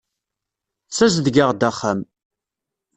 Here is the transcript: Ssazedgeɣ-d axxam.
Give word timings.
Ssazedgeɣ-d 0.89 1.61
axxam. 1.69 1.99